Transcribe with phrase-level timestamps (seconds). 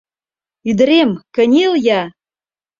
[0.69, 2.01] —Ӱдырем, кынел-я!